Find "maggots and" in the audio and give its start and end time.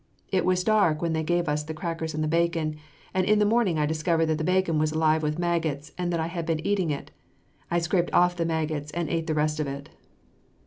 5.37-6.11, 8.45-9.09